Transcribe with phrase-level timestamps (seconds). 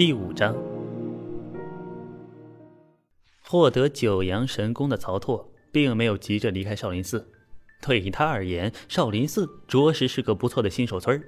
[0.00, 0.56] 第五章，
[3.42, 7.28] 获得九阳神功的曹拓，并没有急着离开少林寺。
[7.82, 11.22] 对于他而言，少林寺着实是个不错的新手村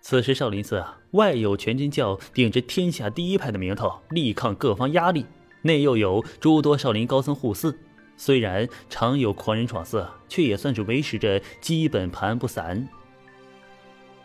[0.00, 5.26] 此时，少林寺啊，外有全真教顶着天下第一派的名头，力抗各方压力；
[5.62, 7.78] 内又有诸多少林高僧护寺。
[8.16, 12.88] 虽然常有狂人闯寺，却也算是维持着基本盘不散。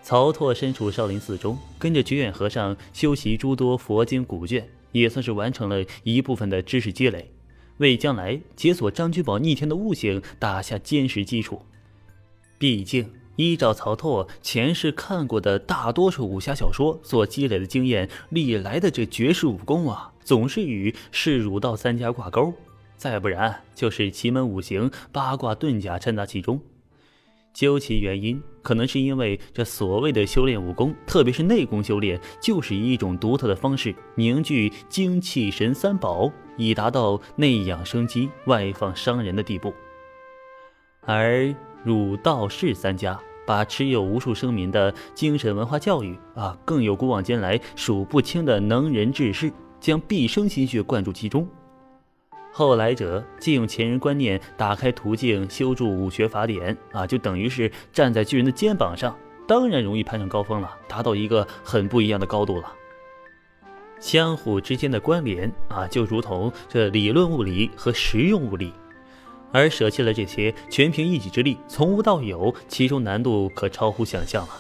[0.10, 7.32] 曹拓身处少林寺中，跟着觉远和尚修习诸多佛经古卷，也算是完成了一部分的知识积累，
[7.78, 11.62] 为将来解锁张君宝逆天的悟性打下坚实基础。
[12.58, 22.52] 毕竟，依照曹拓前世看过的大多数武侠小说所积累的经验，历来的这绝世武功啊，总是与是儒道三家挂钩。
[22.98, 26.60] 再不然就是奇门五行、八卦遁甲掺杂其中。
[27.54, 39.74] 究其原因，可能是因为这所谓的修炼武功，特别是内功修炼，就是以一种独特的方式凝聚精气神三宝，以达到内养生机、外放伤人的地步。
[41.02, 51.48] 而儒道释三家把持有无数生民的精神文化教育啊，更有古往今来数不清的能人志士，将毕生心血灌注其中。
[52.52, 59.16] 后来者借用前人观念，打开途径，修筑武学法典啊，就等于是站在巨人的肩膀上，
[59.48, 62.74] 当然容易攀上高峰了，达到一个很不一样的高度了。
[64.00, 68.74] 相互之间的关联啊，就如同这理论物理和实用物理，
[69.52, 74.54] 而舍弃了这些，全凭一己之力，从无到有，其中难度可超乎想象了。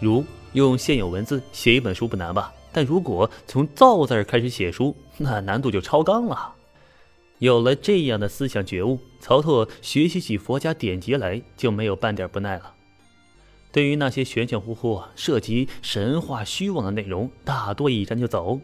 [0.00, 2.52] 如用现有文字写一本书不难吧？
[2.72, 6.52] 但如果从造字开始写书，那难度就超纲了。
[7.38, 12.74] 有了这样的思想觉悟，曹拓学习起佛家典籍来就没有半点不耐了。
[13.70, 18.58] 对于那些玄玄乎乎、涉及神话虚妄的内容，大多一沾就走。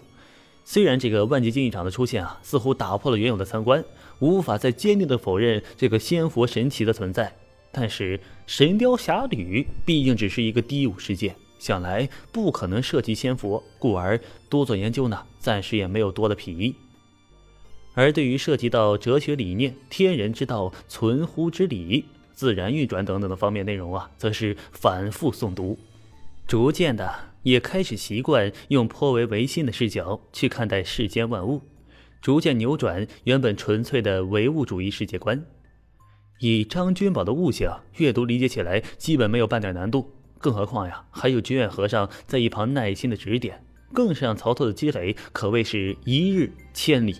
[0.64, 3.84] 虽然这个万劫竞技场的出现啊，似乎打破了原有的三观，
[4.20, 7.36] 无法再坚定的否认这个仙佛神奇的存在，
[7.70, 16.74] 但是《神雕侠侣》毕竟只是一个低武世界，想来不可能涉及仙佛，故而多做研究呢，暂时也没有多的裨益。
[17.94, 25.78] 而对于涉及到哲学理念、天人之道、存乎之理、自然运转等等的方面内容啊，则是反复诵读，
[26.46, 31.60] 逐渐的也开始习惯用颇为唯心的视角去看待世间万物，
[32.20, 35.44] 逐渐扭转原本纯粹的唯物主义世界观。
[36.40, 47.16] 以张君宝的悟性，阅读理解起来基本没有半点难度，更何况呀，还有觉远和尚在一旁耐心的指点，更是让曹操的积累可谓是一日千里。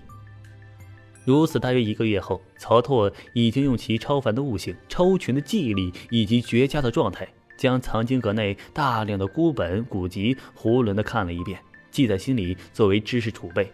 [1.24, 13.70] 如此，大约一个月后，曹拓已经用其超凡的悟性、超群的记忆力以及绝佳的状态，将藏经阁内大量的孤本古籍囫囵地看了一遍，记在心里作为知识储备。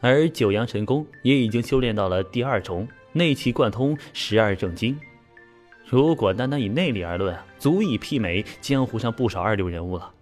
[0.00, 4.96] 而九阳神功也已经修炼到了第二重，内气贯通十二正经。
[5.84, 10.12] 如果单单以内力而论，足以媲美江湖上不少二流人物了。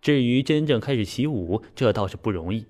[0.00, 2.64] 至于真正开始习武，这倒是不容易。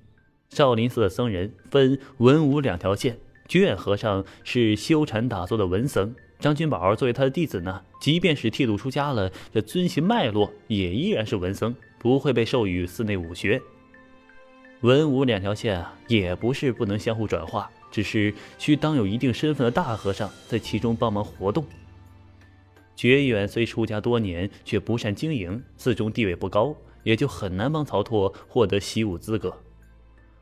[0.50, 3.16] 少林寺的僧人分文武两条线，
[3.46, 13.62] 觉远和尚是修禅打坐的文僧，张君宝作为他的弟子呢，即便是剃度出家了，这遵循脉络也依然是文僧，不会被授予寺内武学。
[14.80, 21.64] 文武两条线啊，也不是不能相互转化，只是需当有一定身份的大和尚在其中帮忙活动。
[22.96, 26.74] 觉远虽出家多年，却不善经营，寺中地位不高，
[27.04, 29.56] 也就很难帮曹拓获得习武资格。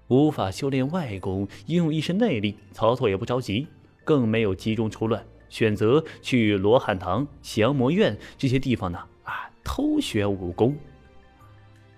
[0.09, 3.67] 无法修炼外功，应用一身内力，曹操也不着急，
[4.05, 10.77] 更没有集中出乱，选择去罗汉堂、降魔院这些地方呢啊偷学武功。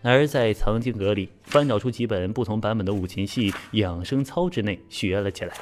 [0.02, 5.54] 而在藏经阁里翻找出几本不同版本的五禽戏养生操之内学了起来。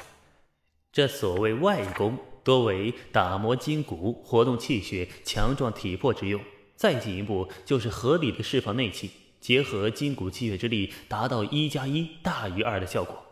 [0.91, 6.41] 这所谓外功，多为打磨筋骨、活动气血、强壮体魄之用，
[6.75, 9.11] 再进一步就是合理的释放内气。
[9.39, 13.25] 结合筋骨气血之力，达到一加一大于二的效果。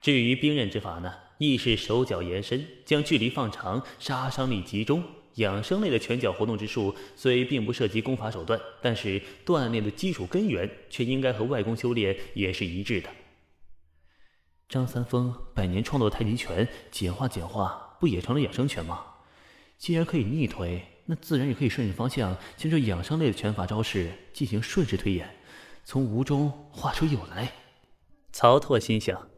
[0.00, 5.02] 至于兵刃之法呢，亦是手脚延伸，将距离放长，杀伤力集中。
[5.34, 13.08] 养生类的拳脚活动之术虽并不涉及功法手段，但是锻炼的基础根源却应该和外功修炼也是一致的。
[14.68, 19.04] 张三丰百年创作太极拳，简化简化，不也成了养生拳吗？
[19.78, 20.84] 既然可以逆推。
[21.06, 25.28] 那自然也可以顺着方向，将这养生类的拳法招式进行顺势推演，
[25.84, 27.52] 从无中画出有来。
[28.32, 29.28] 曹拓心想，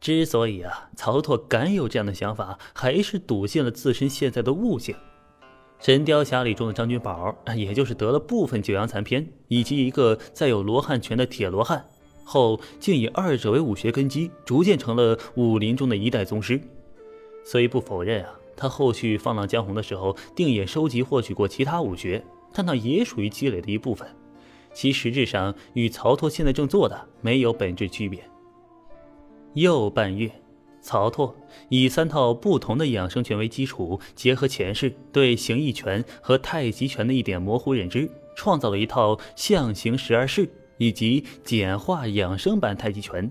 [0.00, 4.96] 之所以啊，曹拓敢有这样的想法，还是笃信了自身现在的悟性。
[5.78, 11.86] 神雕侠侣中的张君宝，也就是得了部分九阳残篇，以及一个载有罗汉拳的铁罗汉，
[12.24, 16.60] 后竟以二者为武学根基，逐渐成了武林中的一代宗师。
[17.44, 22.22] 所以不否认啊，他后续放浪江湖的时候，定也收集获取过其他武学，
[22.52, 24.06] 但那也属于积累的一部分，
[24.74, 28.22] 其实质上与曹拓现在正做的没有本质区别。
[29.54, 30.30] 又半月。
[30.82, 31.36] 曹拓
[31.68, 40.48] 以三套不同的养生拳为基础，结合前世对形意拳和太极拳的一点模糊认知，创造了一套象形十二式
[40.78, 43.30] 以及简化养生版太极拳。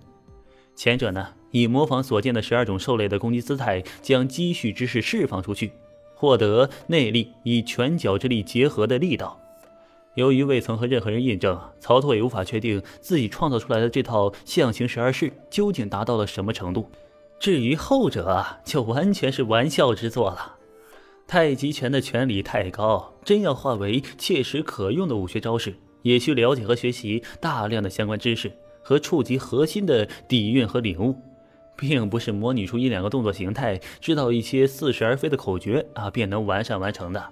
[0.75, 5.72] 前者呢，以模仿所见的十二种兽类的攻击姿态，将积蓄之势释放出去，
[6.13, 9.40] 获得内力与拳脚之力结合的力道。
[10.16, 16.90] 由于未曾和任何人印证，曹拓也无法确定自己创造出来的这套象形十二式究竟达到了什么程度。
[17.40, 20.56] 至于后者，就完全是玩笑之作了。
[21.25, 28.51] 太极拳的拳理太高，真要化为切实可用的武学招式，也需了解和学习大量的相关知识
[28.81, 31.16] 和触及核心的底蕴和领悟，
[31.79, 37.23] 并不是模拟出一两个动作形态，知道一些似是而非的口诀啊，便能完善完成的。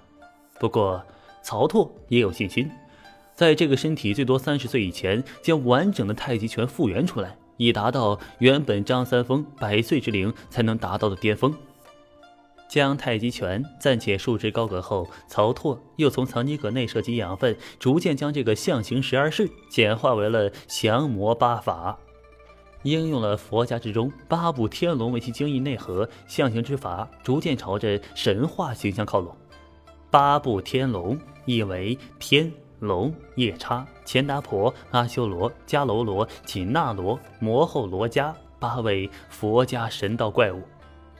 [0.58, 1.04] 不过，
[1.42, 2.70] 曹拓也有信心，
[3.34, 7.36] 在这个身体最多三十岁以前，将完整的太极拳复原出来。
[7.60, 11.52] 以达到原本张三丰百岁之龄才能达到的巅峰。
[12.68, 21.98] 将太极拳暂且束之高阁后，曹拓又从藏经阁内摄集养分，逐渐将这个象形十二式简化为了降魔八法，
[22.88, 29.34] 应用了佛家之中八部天龙为其精义内核，象形之法逐渐朝着神话形象靠拢。
[30.10, 32.52] 八部天龙意为天。
[32.80, 40.62] 龙、夜叉、钱达婆、阿修罗、迦楼罗、紧那罗、摩后罗伽八位佛家神道怪物，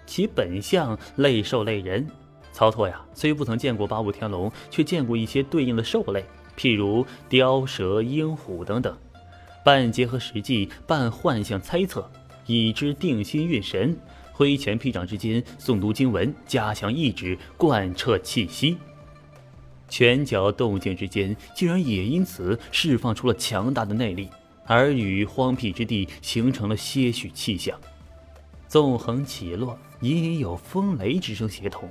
[0.07, 2.07] 其本相类兽类人。
[2.53, 6.25] 曹拓呀，虽不曾见过八部天龙，却见过一些对应的兽类，
[6.57, 8.97] 譬如雕蛇、鹰虎等等，
[9.69, 12.11] 半结合实际，半幻象猜测，
[12.47, 13.95] 以之定心运神，
[14.33, 18.79] 挥拳劈掌之间诵读经文，加强意志，贯彻气息。
[19.87, 24.31] 拳脚动静之间，竟然也因此释放出了强大的内力，
[24.65, 27.79] 而与荒僻之地形成了些许气象，
[28.69, 31.87] 纵横起落，隐隐有风雷之声协同。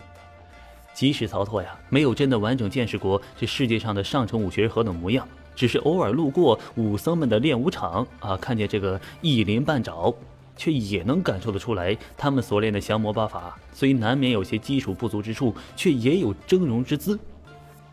[0.95, 5.27] 即使曹拓呀，没有真的完整见识过这世界上的上乘武学是何等模样，
[5.57, 10.13] 只是偶尔路过武僧们的练武场啊，看见这个一鳞半爪，
[10.55, 17.19] 却也能感受得出来，他们所练的降魔八法，虽难免有些基础不足之处，却也有峥嵘之姿。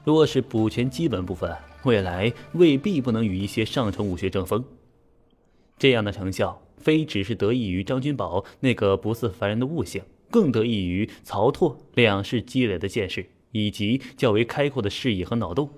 [0.05, 1.51] 若是补全基本部分，
[1.85, 4.63] 未来未必不能与一些上乘武学争锋。
[5.79, 15.71] 这样的成效，非只是得益于张君宝那个不似凡人的悟性，更得益于曹拓两世积累的见识，以及较为开阔的视野和脑洞。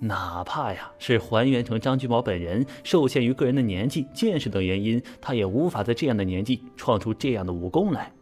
[0.00, 8.12] 哪怕呀是还原成张君宝本人，受限于个人的年纪、见识等原因，他也无法在这样的年纪创出这样的武功来。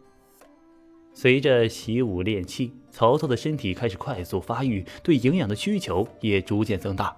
[1.13, 7.15] 随着习武练气，曹操的身体开始快速发育，对营养的需求也逐渐增大。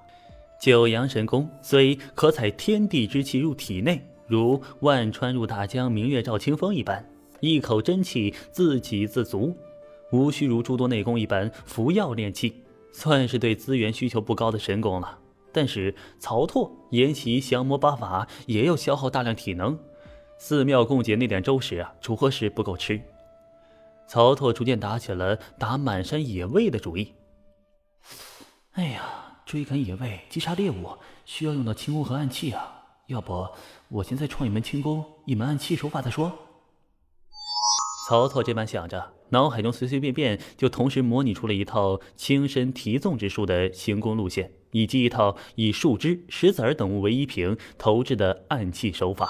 [0.61, 7.05] 九阳神功虽可采天地之气入体内，如万川入大江、明月照清风一般，
[7.39, 9.55] 一口真气自给自足，
[10.11, 12.53] 无需如诸多内功一般服药练气，
[12.91, 15.19] 算是对资源需求不高的神功了。
[15.51, 19.77] 但是曹拓研习降魔八法也要消耗大量体能，
[20.37, 23.01] 寺庙供给那点粥食啊，着实不够吃。
[24.07, 27.13] 曹拓逐渐打起了打满山野味的主意。
[28.73, 32.75] 哎呀，追赶野味、击杀猎物，需要用到轻功和暗器啊！
[33.07, 33.47] 要不
[33.87, 36.31] 我先再创一门轻功，一门暗器手法再说。
[38.09, 49.29] 曹操这般想着，脑海中随随便便就同时模拟出了一套轻身提纵之术的行宫路线，以及一套以树枝、石子儿等物为依凭投掷的暗器手法。